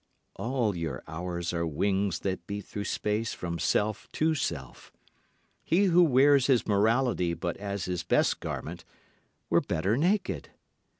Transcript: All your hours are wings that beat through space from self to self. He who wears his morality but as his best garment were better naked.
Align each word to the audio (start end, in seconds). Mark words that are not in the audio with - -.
All 0.35 0.75
your 0.75 1.03
hours 1.07 1.53
are 1.53 1.63
wings 1.67 2.21
that 2.21 2.47
beat 2.47 2.65
through 2.65 2.85
space 2.85 3.35
from 3.35 3.59
self 3.59 4.11
to 4.13 4.33
self. 4.33 4.91
He 5.63 5.83
who 5.83 6.01
wears 6.01 6.47
his 6.47 6.65
morality 6.65 7.35
but 7.35 7.55
as 7.57 7.85
his 7.85 8.01
best 8.01 8.39
garment 8.39 8.83
were 9.51 9.61
better 9.61 9.97
naked. 9.97 10.49